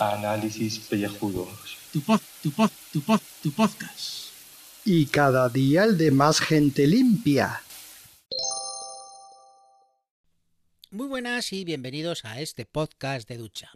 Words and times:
Análisis 0.00 0.80
pellejudos. 0.80 1.76
Tu 1.92 2.00
pod, 2.00 2.20
tu 2.42 2.50
pod, 2.50 2.70
tu 2.92 3.00
pod, 3.00 3.20
tu 3.44 3.52
podcast. 3.52 4.32
Y 4.84 5.06
cada 5.06 5.48
día 5.48 5.84
el 5.84 5.96
de 5.96 6.10
más 6.10 6.40
gente 6.40 6.88
limpia. 6.88 7.62
Muy 10.90 11.06
buenas 11.06 11.52
y 11.52 11.64
bienvenidos 11.64 12.24
a 12.24 12.40
este 12.40 12.66
podcast 12.66 13.28
de 13.28 13.36
ducha. 13.36 13.70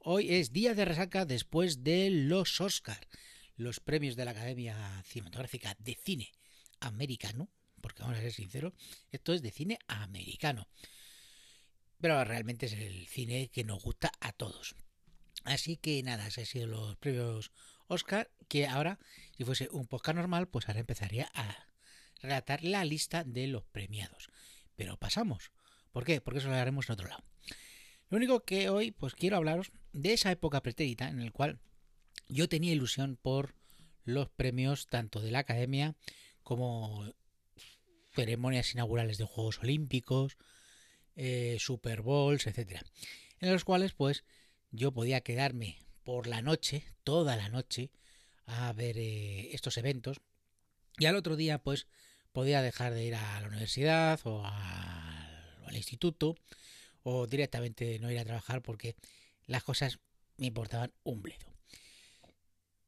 Hoy 0.00 0.34
es 0.34 0.52
día 0.52 0.74
de 0.74 0.84
resaca 0.84 1.24
después 1.24 1.82
de 1.82 2.10
los 2.10 2.60
Oscar, 2.60 3.08
los 3.56 3.80
premios 3.80 4.16
de 4.16 4.26
la 4.26 4.32
Academia 4.32 4.76
Cinematográfica 5.06 5.74
de 5.78 5.96
Cine 6.04 6.30
Americano, 6.80 7.48
vamos 8.04 8.18
a 8.18 8.22
ser 8.22 8.32
sinceros, 8.32 8.72
esto 9.12 9.32
es 9.32 9.42
de 9.42 9.50
cine 9.50 9.78
americano. 9.86 10.68
Pero 12.00 12.22
realmente 12.24 12.66
es 12.66 12.74
el 12.74 13.06
cine 13.08 13.50
que 13.52 13.64
nos 13.64 13.82
gusta 13.82 14.12
a 14.20 14.32
todos. 14.32 14.74
Así 15.44 15.76
que 15.76 16.02
nada, 16.02 16.30
se 16.30 16.42
han 16.42 16.46
sido 16.46 16.66
los 16.66 16.96
premios 16.96 17.50
Oscar, 17.86 18.30
que 18.48 18.66
ahora, 18.66 18.98
si 19.36 19.44
fuese 19.44 19.68
un 19.70 19.86
podcast 19.86 20.16
normal, 20.16 20.48
pues 20.48 20.68
ahora 20.68 20.80
empezaría 20.80 21.30
a 21.34 21.68
relatar 22.20 22.64
la 22.64 22.84
lista 22.84 23.24
de 23.24 23.46
los 23.46 23.64
premiados. 23.64 24.28
Pero 24.76 24.98
pasamos. 24.98 25.52
¿Por 25.92 26.04
qué? 26.04 26.20
Porque 26.20 26.38
eso 26.38 26.48
lo 26.48 26.54
haremos 26.54 26.88
en 26.88 26.94
otro 26.94 27.08
lado. 27.08 27.24
Lo 28.08 28.16
único 28.16 28.40
que 28.40 28.68
hoy, 28.68 28.90
pues 28.90 29.14
quiero 29.14 29.36
hablaros 29.36 29.72
de 29.92 30.12
esa 30.12 30.30
época 30.30 30.62
pretérita 30.62 31.08
en 31.08 31.24
la 31.24 31.30
cual 31.30 31.60
yo 32.28 32.48
tenía 32.48 32.72
ilusión 32.72 33.16
por 33.20 33.54
los 34.04 34.28
premios 34.30 34.86
tanto 34.86 35.20
de 35.20 35.30
la 35.30 35.40
Academia 35.40 35.96
como 36.42 37.12
ceremonias 38.14 38.72
inaugurales 38.72 39.18
de 39.18 39.24
Juegos 39.24 39.58
Olímpicos, 39.60 40.36
eh, 41.16 41.56
Super 41.60 42.02
Bowls, 42.02 42.46
etcétera, 42.46 42.82
en 43.40 43.52
los 43.52 43.64
cuales 43.64 43.92
pues 43.92 44.24
yo 44.70 44.92
podía 44.92 45.20
quedarme 45.20 45.78
por 46.04 46.26
la 46.26 46.42
noche, 46.42 46.84
toda 47.02 47.36
la 47.36 47.48
noche, 47.48 47.90
a 48.46 48.72
ver 48.72 48.98
eh, 48.98 49.54
estos 49.54 49.76
eventos 49.78 50.20
y 50.98 51.06
al 51.06 51.16
otro 51.16 51.36
día 51.36 51.58
pues 51.58 51.86
podía 52.32 52.62
dejar 52.62 52.94
de 52.94 53.04
ir 53.04 53.14
a 53.14 53.40
la 53.40 53.48
universidad 53.48 54.20
o, 54.24 54.44
al 54.44 55.76
instituto 55.76 56.36
o 57.02 57.26
directamente 57.26 57.98
no 57.98 58.10
ir 58.10 58.18
a 58.18 58.24
trabajar 58.24 58.62
porque 58.62 58.96
las 59.46 59.62
cosas 59.62 59.98
me 60.36 60.46
importaban 60.46 60.92
un 61.04 61.22
bledo. 61.22 61.46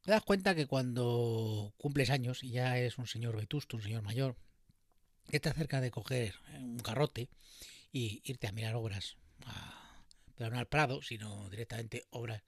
Te 0.03 0.13
das 0.13 0.23
cuenta 0.23 0.55
que 0.55 0.67
cuando 0.67 1.75
cumples 1.79 2.11
años 2.11 2.45
y 2.45 2.51
ya 2.51 2.79
eres 2.79 2.99
un 2.99 3.07
señor 3.07 3.37
vetusto, 3.37 3.77
un 3.77 3.83
señor 3.83 4.03
mayor, 4.03 4.37
estás 5.31 5.57
cerca 5.57 5.81
de 5.81 5.91
coger 5.91 6.35
un 6.55 6.79
carrote 6.79 7.29
y 7.93 8.23
irte 8.25 8.47
a 8.47 8.53
mirar 8.53 8.75
obras 8.77 9.17
a 9.47 9.87
pero 10.37 10.51
no 10.51 10.59
al 10.59 10.69
Prado, 10.69 11.03
sino 11.03 11.49
directamente 11.49 12.07
obras, 12.11 12.43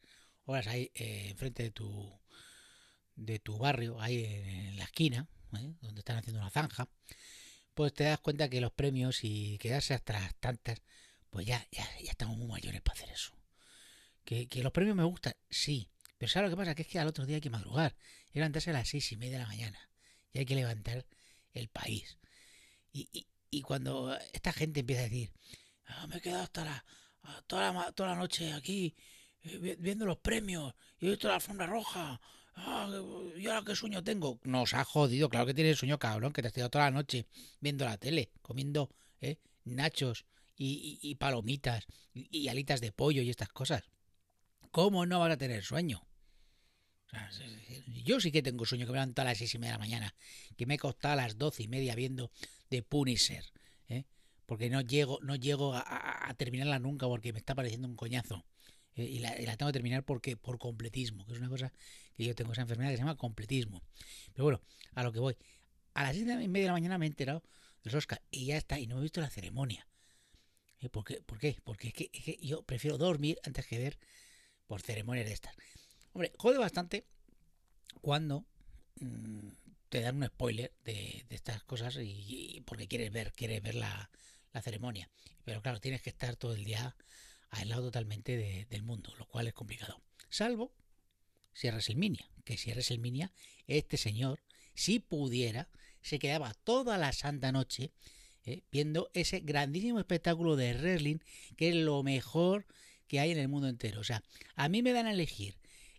obras 0.44 0.66
ahí 0.68 0.90
eh, 0.94 1.28
enfrente 1.30 1.64
de 1.64 1.70
tu 1.70 2.20
de 3.16 3.40
tu 3.40 3.58
barrio, 3.58 4.00
ahí 4.00 4.24
en, 4.24 4.76
la 4.76 4.84
esquina, 4.84 5.26
¿eh? 5.54 5.74
donde 5.80 6.00
están 6.00 6.18
haciendo 6.18 6.40
una 6.40 6.50
zanja, 6.50 6.88
pues 7.74 7.92
te 7.92 8.04
das 8.04 8.20
cuenta 8.20 8.48
que 8.48 8.60
los 8.60 8.70
premios 8.72 9.24
y 9.24 9.58
quedarse 9.58 9.94
hasta 9.94 10.12
las 10.20 10.36
tantas, 10.36 10.82
pues 11.30 11.44
ya, 11.44 11.66
ya, 11.72 11.84
ya 12.00 12.12
estamos 12.12 12.36
muy 12.36 12.46
mayores 12.46 12.80
para 12.80 12.96
hacer 12.96 13.10
eso. 13.10 13.32
Que, 14.24 14.46
que 14.46 14.62
los 14.62 14.70
premios 14.70 14.94
me 14.94 15.02
gustan, 15.02 15.34
sí, 15.50 15.90
pero 16.16 16.30
¿sabes 16.30 16.48
lo 16.48 16.56
que 16.56 16.60
pasa? 16.60 16.74
Que 16.76 16.82
es 16.82 16.88
que 16.88 17.00
al 17.00 17.08
otro 17.08 17.26
día 17.26 17.36
hay 17.36 17.40
que 17.40 17.50
madrugar, 17.50 17.96
hay 18.26 18.32
que 18.34 18.38
levantarse 18.38 18.70
a 18.70 18.74
las 18.74 18.88
seis 18.88 19.10
y 19.10 19.16
media 19.16 19.38
de 19.38 19.42
la 19.42 19.48
mañana, 19.48 19.90
y 20.32 20.38
hay 20.38 20.44
que 20.44 20.54
levantar 20.54 21.04
el 21.54 21.68
país. 21.68 22.18
Y, 22.98 23.08
y, 23.12 23.26
y 23.50 23.62
cuando 23.62 24.16
esta 24.32 24.52
gente 24.52 24.80
empieza 24.80 25.02
a 25.02 25.04
decir, 25.04 25.32
ah, 25.86 26.06
me 26.08 26.16
he 26.16 26.20
quedado 26.20 26.42
hasta 26.42 26.64
la, 26.64 26.84
toda 27.46 27.72
la, 27.72 27.92
toda 27.92 28.08
la 28.10 28.16
noche 28.16 28.52
aquí 28.52 28.96
eh, 29.42 29.76
viendo 29.78 30.04
los 30.04 30.18
premios 30.18 30.74
y 30.98 31.06
he 31.06 31.10
visto 31.10 31.28
la 31.28 31.36
alfombra 31.36 31.66
roja. 31.66 32.20
Ah, 32.56 32.90
¿Y 33.36 33.46
ahora 33.46 33.62
qué 33.64 33.76
sueño 33.76 34.02
tengo? 34.02 34.40
Nos 34.42 34.74
ha 34.74 34.84
jodido, 34.84 35.28
claro 35.28 35.46
que 35.46 35.54
tienes 35.54 35.78
sueño, 35.78 36.00
cabrón, 36.00 36.32
que 36.32 36.42
te 36.42 36.48
has 36.48 36.54
quedado 36.54 36.70
toda 36.70 36.86
la 36.86 36.90
noche 36.90 37.26
viendo 37.60 37.84
la 37.84 37.98
tele, 37.98 38.32
comiendo 38.42 38.90
¿eh? 39.20 39.38
nachos 39.64 40.26
y, 40.56 41.14
palomitas 41.20 41.86
y, 42.12 42.48
alitas 42.48 42.80
de 42.80 42.90
pollo 42.90 43.22
y 43.22 43.30
estas 43.30 43.50
cosas. 43.50 43.84
¿Cómo 44.72 45.06
no 45.06 45.20
vas 45.20 45.30
a 45.30 45.36
tener 45.36 45.62
sueño? 45.62 46.02
Yo 48.04 48.20
sí 48.20 48.30
que 48.30 48.42
tengo 48.42 48.66
sueño 48.66 48.86
que 48.86 48.92
me 48.92 48.98
levanto 48.98 49.22
a 49.22 49.24
las 49.24 49.38
seis 49.38 49.54
y 49.54 49.58
media 49.58 49.72
de 49.72 49.78
la 49.78 49.84
mañana, 49.84 50.14
que 50.56 50.66
me 50.66 50.74
he 50.74 50.78
costado 50.78 51.14
a 51.14 51.16
las 51.16 51.38
doce 51.38 51.62
y 51.62 51.68
media 51.68 51.94
viendo 51.94 52.30
de 52.70 52.82
Punisher, 52.82 53.44
¿eh? 53.88 54.04
porque 54.46 54.70
no 54.70 54.80
llego, 54.80 55.18
no 55.22 55.36
llego 55.36 55.74
a, 55.74 56.34
terminarla 56.36 56.78
nunca 56.78 57.06
porque 57.06 57.32
me 57.32 57.38
está 57.38 57.54
pareciendo 57.54 57.88
un 57.88 57.96
coñazo. 57.96 58.44
Eh, 58.94 59.04
y, 59.04 59.18
la, 59.20 59.34
tengo 59.56 59.68
que 59.68 59.74
terminar 59.74 60.04
porque 60.04 60.36
por 60.36 60.58
completismo, 60.58 61.26
que 61.26 61.34
es 61.34 61.38
una 61.38 61.48
cosa 61.48 61.72
que 62.16 62.24
yo 62.24 62.34
tengo 62.34 62.52
esa 62.52 62.62
enfermedad 62.62 62.90
que 62.90 62.96
se 62.96 63.02
llama 63.02 63.16
completismo. 63.16 63.82
Pero 64.32 64.44
bueno, 64.44 64.60
a 64.94 65.02
lo 65.02 65.12
que 65.12 65.20
voy. 65.20 65.36
A 65.94 66.02
las 66.02 66.16
siete 66.16 66.32
y 66.32 66.48
media 66.48 66.64
de 66.64 66.68
la 66.68 66.72
mañana 66.72 66.98
me 66.98 67.06
he 67.06 67.08
enterado 67.08 67.42
de 67.84 67.96
Oscar 67.96 68.22
y 68.30 68.46
ya 68.46 68.56
está, 68.56 68.78
y 68.78 68.86
no 68.86 68.98
he 68.98 69.02
visto 69.02 69.20
la 69.20 69.30
ceremonia. 69.30 69.86
Eh, 70.80 70.88
¿Por, 70.88 71.04
qué? 71.04 71.20
¿Por 71.22 71.38
qué? 71.38 71.56
Porque 71.64 71.88
es 71.88 71.94
que, 71.94 72.38
yo 72.42 72.62
prefiero 72.62 72.98
dormir 72.98 73.38
antes 73.44 73.66
que 73.66 73.78
ver 73.78 73.98
por 74.66 74.82
ceremonias 74.82 75.26
de 75.26 75.32
estas. 75.32 75.54
Hombre, 76.12 76.32
jode 76.38 76.58
bastante 76.58 77.04
cuando 78.00 78.44
mm, 79.00 79.48
te 79.88 80.00
dan 80.00 80.16
un 80.16 80.26
spoiler 80.26 80.72
de, 80.84 81.24
estas 81.30 81.62
cosas 81.64 81.96
y, 82.00 82.62
porque 82.66 82.88
quieres 82.88 83.12
ver, 83.12 83.32
quieres 83.32 83.62
ver 83.62 83.74
la, 83.74 84.10
la 84.52 84.62
ceremonia. 84.62 85.10
Pero 85.44 85.62
claro, 85.62 85.80
tienes 85.80 86.02
que 86.02 86.10
estar 86.10 86.36
todo 86.36 86.54
el 86.54 86.64
día 86.64 86.96
aislado 87.50 87.84
totalmente 87.84 88.66
del 88.68 88.82
mundo, 88.82 89.14
lo 89.18 89.26
cual 89.26 89.46
es 89.46 89.54
complicado. 89.54 90.00
Salvo 90.28 90.72
si 91.54 91.66
es 91.66 91.72
WrestleMania, 91.72 92.30
que 92.44 92.56
si 92.56 92.70
es 92.70 92.76
WrestleMania, 92.76 93.32
este 93.66 93.96
señor, 93.96 94.40
si 94.74 95.00
pudiera, 95.00 95.68
se 96.02 96.18
quedaba 96.18 96.54
toda 96.54 96.98
la 96.98 97.12
santa 97.12 97.50
noche 97.50 97.90
eh, 98.44 98.62
viendo 98.70 99.10
ese 99.12 99.40
grandísimo 99.40 99.98
espectáculo 99.98 100.56
de 100.56 100.72
wrestling, 100.74 101.18
que 101.56 101.70
es 101.70 101.74
lo 101.74 102.02
mejor 102.02 102.66
que 103.08 103.20
hay 103.20 103.32
en 103.32 103.38
el 103.38 103.48
mundo 103.48 103.68
entero. 103.68 104.00
O 104.00 104.04
sea, 104.04 104.22
a 104.54 104.68
mí 104.68 104.82
me 104.82 104.92
dan 104.92 105.06
a 105.06 105.12
elegir 105.12 105.58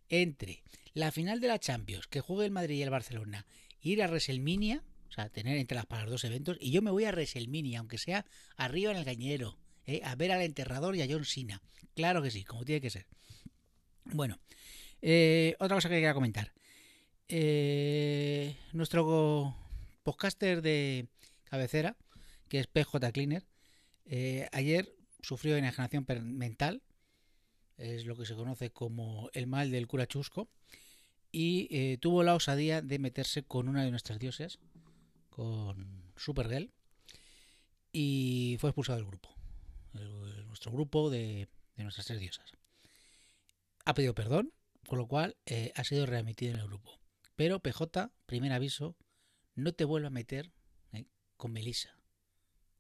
entre 0.10 0.64
la 0.94 1.12
final 1.12 1.40
de 1.40 1.48
la 1.48 1.60
Champions, 1.60 2.08
que 2.08 2.22
juegue 2.22 2.46
el 2.46 2.52
Madrid 2.52 2.76
y 2.78 2.82
el 2.82 2.90
Barcelona, 2.90 3.46
ir 3.82 4.04
a 4.04 4.08
WrestleMania 4.08 4.84
o 5.10 5.12
sea, 5.12 5.30
tener 5.30 5.58
entre 5.58 5.76
las 5.76 5.86
para 5.86 6.04
los 6.04 6.12
dos 6.12 6.24
eventos. 6.24 6.58
Y 6.60 6.72
yo 6.72 6.82
me 6.82 6.92
voy 6.92 7.06
a 7.06 7.12
WrestleMania, 7.12 7.80
aunque 7.80 7.98
sea 7.98 8.26
arriba 8.58 8.92
en 8.92 8.98
el 8.98 9.06
cañero, 9.06 9.58
¿eh? 9.86 10.02
a 10.04 10.16
ver 10.16 10.32
al 10.32 10.42
enterrador 10.42 10.96
y 10.96 11.02
a 11.02 11.08
John 11.10 11.26
Cena. 11.26 11.62
Claro 11.96 12.22
que 12.22 12.32
sí, 12.32 12.44
como 12.44 12.64
tiene 12.64 12.82
que 12.82 12.92
ser. 12.92 13.08
Bueno, 14.06 14.40
eh, 15.02 15.56
otra 15.60 15.76
cosa 15.76 15.90
que 15.90 15.96
quería 15.96 16.14
comentar. 16.14 16.54
Eh, 17.28 18.56
nuestro 18.72 19.56
podcaster 20.04 20.62
de 20.62 21.08
cabecera, 21.46 21.98
que 22.48 22.60
es 22.60 22.68
PJ 22.68 23.12
Cleaner, 23.12 23.46
ayer 24.52 24.96
sufrió 25.22 25.58
enajenación 25.58 26.06
mental, 26.38 26.82
es 27.80 28.06
lo 28.06 28.16
que 28.16 28.26
se 28.26 28.36
conoce 28.36 28.70
como 28.70 29.30
el 29.34 29.48
mal 29.48 29.72
del 29.72 29.88
cura 29.88 30.08
chusco, 30.08 30.48
y 31.32 31.98
tuvo 31.98 32.24
la 32.24 32.36
osadía 32.36 32.82
de 32.82 33.00
meterse 33.00 33.44
con 33.44 33.68
una 33.68 33.84
de 33.84 33.92
nuestras 33.92 34.20
dioses, 34.20 34.60
con 35.30 36.12
Supergirl 36.18 36.72
y 37.92 38.58
fue 38.60 38.70
expulsado 38.70 38.98
del 38.98 39.08
grupo, 39.08 39.34
nuestro 40.48 40.72
grupo 40.72 41.10
de, 41.10 41.48
nuestras 41.78 42.08
tres 42.08 42.20
diosas. 42.20 42.52
Ha 43.86 43.94
pedido 43.94 44.14
perdón, 44.14 44.54
con 44.88 45.00
lo 45.00 45.08
cual 45.08 45.38
eh, 45.46 45.72
ha 45.76 45.84
sido 45.84 46.06
readmitido 46.06 46.54
en 46.54 46.60
el 46.60 46.68
grupo. 46.68 47.00
Pero 47.36 47.62
PJ, 47.62 48.12
primer 48.26 48.52
aviso, 48.52 48.98
no 49.56 49.74
te 49.74 49.86
vuelva 49.86 50.08
a 50.08 50.12
meter 50.12 50.52
eh, 50.92 51.06
con 51.38 51.54
Melissa. 51.54 51.98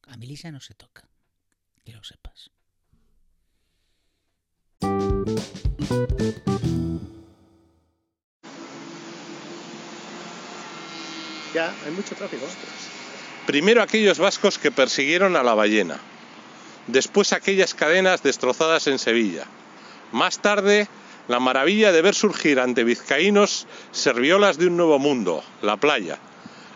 A 0.03 0.17
Melissa 0.17 0.51
no 0.51 0.59
se 0.59 0.75
toca, 0.75 1.09
que 1.85 1.93
lo 1.93 2.03
sepas. 2.03 2.51
Primero 13.45 13.81
aquellos 13.81 14.19
vascos 14.19 14.59
que 14.59 14.71
persiguieron 14.71 15.35
a 15.35 15.43
la 15.43 15.55
ballena. 15.55 15.99
Después 16.87 17.33
aquellas 17.33 17.73
cadenas 17.73 18.23
destrozadas 18.23 18.87
en 18.87 18.99
Sevilla. 18.99 19.45
Más 20.11 20.39
tarde, 20.39 20.87
la 21.27 21.39
maravilla 21.39 21.91
de 21.91 22.01
ver 22.01 22.15
surgir 22.15 22.59
ante 22.59 22.83
vizcaínos 22.83 23.67
serviolas 23.91 24.57
de 24.57 24.67
un 24.67 24.77
nuevo 24.77 24.99
mundo, 24.99 25.43
la 25.61 25.77
playa. 25.77 26.19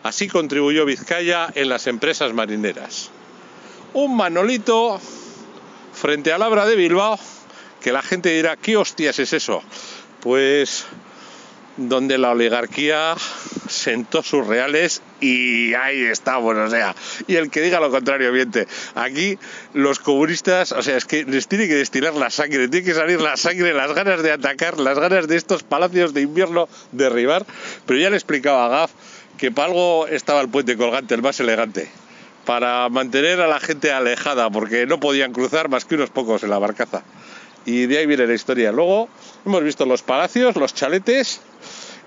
Así 0.03 0.27
contribuyó 0.27 0.85
Vizcaya 0.85 1.47
en 1.55 1.69
las 1.69 1.87
empresas 1.87 2.33
marineras. 2.33 3.09
Un 3.93 4.17
Manolito 4.17 4.99
frente 5.93 6.33
al 6.33 6.41
Abra 6.41 6.65
de 6.65 6.75
Bilbao, 6.75 7.17
que 7.83 7.91
la 7.91 8.01
gente 8.01 8.29
dirá, 8.29 8.55
¿qué 8.55 8.77
hostias 8.77 9.19
es 9.19 9.33
eso? 9.33 9.61
Pues 10.21 10.85
donde 11.75 12.17
la 12.17 12.31
oligarquía 12.31 13.15
sentó 13.67 14.23
sus 14.23 14.45
reales 14.47 15.01
y 15.19 15.73
ahí 15.73 16.03
estamos, 16.03 16.55
o 16.55 16.69
sea, 16.69 16.95
y 17.27 17.35
el 17.35 17.49
que 17.49 17.61
diga 17.61 17.79
lo 17.79 17.91
contrario 17.91 18.31
miente. 18.31 18.67
Aquí 18.95 19.37
los 19.73 19.99
comunistas, 19.99 20.71
o 20.71 20.81
sea, 20.81 20.95
es 20.95 21.05
que 21.05 21.25
les 21.25 21.47
tiene 21.47 21.67
que 21.67 21.75
destilar 21.75 22.13
la 22.13 22.29
sangre, 22.29 22.69
tiene 22.69 22.85
que 22.85 22.93
salir 22.93 23.19
la 23.19 23.35
sangre, 23.35 23.73
las 23.73 23.93
ganas 23.93 24.23
de 24.23 24.31
atacar, 24.31 24.79
las 24.79 24.97
ganas 24.97 25.27
de 25.27 25.35
estos 25.35 25.63
palacios 25.63 26.13
de 26.13 26.21
invierno 26.21 26.69
derribar, 26.91 27.45
pero 27.85 27.99
ya 27.99 28.09
le 28.09 28.15
explicaba 28.15 28.65
a 28.65 28.69
Gaf 28.69 28.91
que 29.37 29.51
para 29.51 29.67
algo 29.67 30.07
estaba 30.07 30.39
el 30.41 30.47
puente 30.47 30.77
colgante, 30.77 31.15
el 31.15 31.21
más 31.21 31.39
elegante 31.39 31.89
para 32.45 32.89
mantener 32.89 33.39
a 33.41 33.47
la 33.47 33.59
gente 33.59 33.91
alejada, 33.91 34.49
porque 34.49 34.85
no 34.85 34.99
podían 34.99 35.31
cruzar 35.31 35.69
más 35.69 35.85
que 35.85 35.95
unos 35.95 36.09
pocos 36.09 36.43
en 36.43 36.49
la 36.49 36.59
barcaza. 36.59 37.03
Y 37.65 37.85
de 37.85 37.99
ahí 37.99 38.05
viene 38.05 38.27
la 38.27 38.33
historia. 38.33 38.71
Luego 38.71 39.09
hemos 39.45 39.63
visto 39.63 39.85
los 39.85 40.01
palacios, 40.01 40.55
los 40.55 40.73
chaletes, 40.73 41.41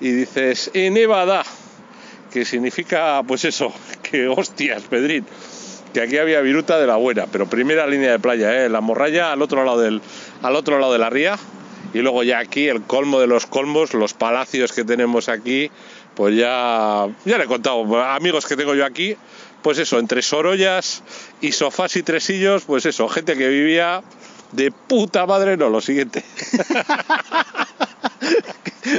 y 0.01 0.11
dices, 0.11 0.71
en 0.75 0.95
Nevada, 0.95 1.45
que 2.31 2.45
significa, 2.45 3.23
pues 3.27 3.45
eso, 3.45 3.73
que 4.03 4.29
hostias, 4.29 4.83
Pedrín, 4.83 5.25
que 5.95 6.03
aquí 6.03 6.19
había 6.19 6.41
viruta 6.41 6.79
de 6.79 6.87
la 6.87 6.97
buena, 6.97 7.27
pero 7.31 7.49
primera 7.49 7.87
línea 7.87 8.11
de 8.11 8.19
playa, 8.19 8.65
¿eh? 8.65 8.69
la 8.69 8.81
morralla 8.81 9.33
al 9.33 9.41
otro 9.41 9.65
lado 9.65 9.81
del, 9.81 10.03
al 10.43 10.57
otro 10.57 10.79
lado 10.79 10.93
de 10.93 10.99
la 10.99 11.09
ría, 11.09 11.39
y 11.95 12.01
luego 12.01 12.23
ya 12.23 12.39
aquí 12.39 12.69
el 12.69 12.83
colmo 12.83 13.21
de 13.21 13.27
los 13.27 13.47
colmos, 13.47 13.95
los 13.95 14.13
palacios 14.13 14.73
que 14.73 14.85
tenemos 14.85 15.31
aquí, 15.31 15.71
pues 16.15 16.37
ya, 16.37 17.07
ya 17.25 17.39
le 17.39 17.45
he 17.45 17.47
contado, 17.47 18.03
amigos 18.03 18.47
que 18.47 18.57
tengo 18.57 18.75
yo 18.75 18.85
aquí, 18.85 19.17
pues 19.63 19.79
eso, 19.79 19.99
entre 19.99 20.21
sorollas 20.21 21.03
y 21.41 21.53
sofás 21.53 21.97
y 21.97 22.03
tresillos, 22.03 22.65
pues 22.65 22.85
eso, 22.87 23.09
gente 23.09 23.37
que 23.37 23.49
vivía 23.49 24.03
de 24.53 24.71
puta 24.71 25.27
madre, 25.27 25.57
no, 25.57 25.69
lo 25.69 25.81
siguiente. 25.81 26.25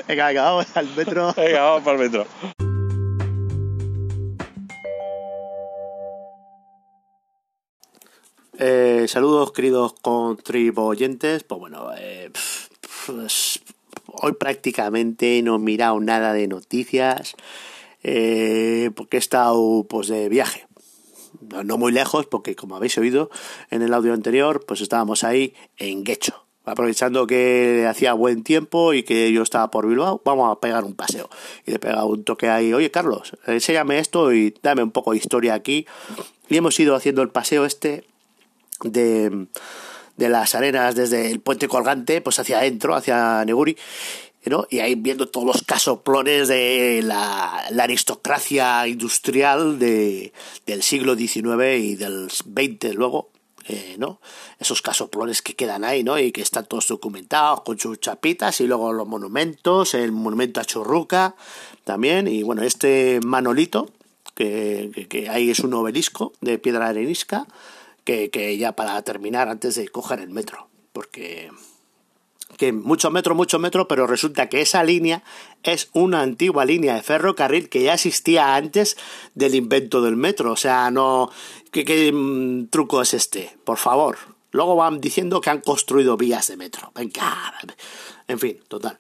venga, 0.08 0.28
venga, 0.28 0.44
vamos 0.44 0.68
al 0.76 0.88
metro. 0.96 1.34
Venga, 1.36 1.64
vamos 1.64 1.84
para 1.84 1.98
el 1.98 2.04
metro. 2.04 2.28
Eh, 8.60 9.06
saludos, 9.08 9.52
queridos 9.52 9.94
contribuyentes. 10.02 11.44
Pues 11.44 11.60
bueno, 11.60 11.92
eh, 11.96 12.32
pues, 13.06 13.62
hoy 14.08 14.34
prácticamente 14.34 15.42
no 15.44 15.56
he 15.56 15.60
mirado 15.60 16.00
nada 16.00 16.34
de 16.34 16.48
noticias 16.48 17.36
eh, 18.04 18.90
porque 18.96 19.18
he 19.18 19.20
estado 19.20 19.86
pues 19.88 20.08
de 20.08 20.28
viaje. 20.28 20.66
No, 21.42 21.78
muy 21.78 21.92
lejos, 21.92 22.26
porque 22.26 22.56
como 22.56 22.76
habéis 22.76 22.98
oído 22.98 23.30
en 23.70 23.82
el 23.82 23.94
audio 23.94 24.14
anterior, 24.14 24.66
pues 24.66 24.82
estábamos 24.82 25.24
ahí 25.24 25.54
en 25.78 26.04
Guecho. 26.04 26.44
Aprovechando 26.66 27.28
que 27.28 27.86
hacía 27.90 28.12
buen 28.14 28.44
tiempo 28.44 28.94
y 28.94 29.04
que 29.04 29.32
yo 29.32 29.42
estaba 29.42 29.72
por 29.72 29.88
Bilbao, 29.88 30.22
vamos 30.26 30.52
a 30.52 30.60
pegar 30.60 30.84
un 30.84 30.96
paseo. 30.96 31.30
Y 31.66 31.72
le 31.72 31.80
pegado 31.80 32.08
un 32.08 32.26
toque 32.26 32.50
ahí, 32.50 32.74
oye 32.74 32.92
Carlos, 32.92 33.38
enséñame 33.46 34.00
esto 34.00 34.34
y 34.34 34.54
dame 34.62 34.84
un 34.84 34.92
poco 34.92 35.12
de 35.12 35.18
historia 35.18 35.54
aquí. 35.54 35.88
Y 36.50 36.58
hemos 36.58 36.78
ido 36.80 36.96
haciendo 36.96 37.22
el 37.22 37.30
paseo 37.30 37.64
este 37.64 38.04
de, 38.84 39.48
de 40.18 40.30
las 40.30 40.56
arenas 40.56 40.96
desde 40.96 41.32
el 41.32 41.40
puente 41.40 41.70
colgante, 41.70 42.20
pues 42.20 42.38
hacia 42.40 42.58
adentro, 42.58 42.96
hacia 42.96 43.46
Neguri. 43.46 43.78
¿No? 44.50 44.68
y 44.70 44.80
ahí 44.80 44.96
viendo 44.96 45.28
todos 45.28 45.46
los 45.46 45.62
casoplones 45.64 46.48
de 46.48 47.02
la, 47.04 47.66
aristocracia 47.80 48.88
industrial 48.88 49.80
de, 49.80 50.34
del 50.66 50.84
siglo 50.84 51.16
XIX 51.16 51.80
y 51.80 51.96
del 51.96 52.30
XX 52.30 52.96
luego, 52.96 53.30
eh, 53.70 53.96
¿no? 53.98 54.22
Esos 54.60 54.82
casoplones 54.82 55.42
que 55.42 55.56
quedan 55.56 55.84
ahí, 55.84 56.04
¿no? 56.04 56.18
Y 56.18 56.32
que 56.32 56.42
están 56.42 56.66
todos 56.66 56.88
documentados 56.88 57.62
con 57.62 57.78
sus 57.78 58.00
chapitas 58.00 58.62
y 58.62 58.68
luego 58.68 58.94
los 58.94 59.08
monumentos, 59.08 59.94
el 59.94 60.14
monumento 60.14 60.62
a 60.62 60.66
Churruca 60.66 61.36
también, 61.84 62.28
y 62.28 62.44
bueno, 62.44 62.64
este 62.64 63.20
Manolito, 63.26 63.90
que, 64.36 64.92
que, 64.94 65.08
que 65.08 65.30
ahí 65.30 65.50
es 65.50 65.60
un 65.60 65.74
obelisco 65.74 66.32
de 66.40 66.60
piedra 66.60 66.88
arenisca, 66.88 67.46
que, 68.06 68.30
que 68.30 68.58
ya 68.58 68.74
para 68.74 69.02
terminar, 69.02 69.50
antes 69.50 69.76
de 69.76 69.90
coger 69.90 70.22
el 70.22 70.30
metro, 70.30 70.70
porque 70.94 71.52
que 72.56 72.72
mucho 72.72 73.12
metro, 73.12 73.36
mucho 73.36 73.60
metro, 73.60 73.88
pero 73.88 74.08
resulta 74.08 74.48
que 74.48 74.62
esa 74.62 74.84
línea 74.84 75.24
es 75.64 75.90
una 75.94 76.22
antigua 76.22 76.66
línea 76.66 76.96
de 76.96 77.04
ferrocarril 77.04 77.70
que 77.70 77.84
ya 77.84 77.94
existía 77.94 78.56
antes 78.56 78.98
del 79.36 79.56
invento 79.56 80.02
del 80.02 80.16
metro. 80.16 80.54
O 80.54 80.56
sea, 80.56 80.90
no. 80.90 81.30
¿Qué, 81.72 82.12
mm, 82.12 82.68
truco 82.68 83.02
es 83.02 83.14
este? 83.14 83.58
Por 83.64 83.78
favor. 83.78 84.18
Luego 84.52 84.76
van 84.76 85.02
diciendo 85.02 85.42
que 85.42 85.50
han 85.50 85.62
construido 85.62 86.16
vías 86.16 86.48
de 86.48 86.58
metro. 86.58 86.92
Venga. 86.96 87.54
En 88.28 88.40
fin, 88.40 88.58
total. 88.68 88.98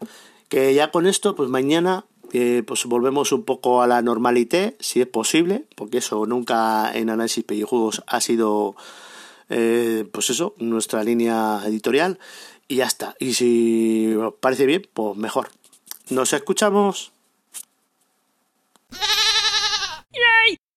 Que 0.50 0.74
ya 0.74 0.92
con 0.92 1.08
esto, 1.08 1.36
pues 1.36 1.50
mañana 1.50 2.06
eh, 2.34 2.64
pues 2.68 2.86
volvemos 2.86 3.32
un 3.32 3.44
poco 3.44 3.82
a 3.82 3.88
la 3.88 4.02
normalité, 4.02 4.76
si 4.80 5.02
es 5.02 5.08
posible, 5.08 5.66
porque 5.76 6.00
eso 6.00 6.26
nunca 6.26 6.92
en 6.94 7.10
análisis 7.10 7.44
pellejudos 7.44 8.04
ha 8.06 8.20
sido, 8.20 8.76
eh, 9.50 10.06
pues 10.12 10.30
eso, 10.30 10.54
nuestra 10.58 11.04
línea 11.04 11.62
editorial 11.66 12.20
y 12.68 12.78
ya 12.78 12.86
está. 12.86 13.16
Y 13.20 13.34
si 13.34 14.14
os 14.16 14.34
parece 14.36 14.66
bien, 14.66 14.88
pues 14.94 15.18
mejor. 15.18 15.50
Nos 16.10 16.34
escuchamos. 16.34 17.14